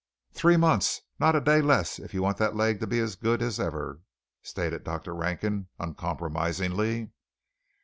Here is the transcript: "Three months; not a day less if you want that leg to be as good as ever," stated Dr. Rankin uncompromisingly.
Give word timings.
"Three 0.33 0.57
months; 0.57 1.03
not 1.19 1.35
a 1.35 1.39
day 1.39 1.61
less 1.61 1.99
if 1.99 2.11
you 2.11 2.23
want 2.23 2.37
that 2.37 2.55
leg 2.55 2.79
to 2.79 2.87
be 2.87 2.99
as 2.99 3.15
good 3.15 3.39
as 3.43 3.59
ever," 3.59 4.01
stated 4.41 4.83
Dr. 4.83 5.13
Rankin 5.13 5.67
uncompromisingly. 5.77 7.11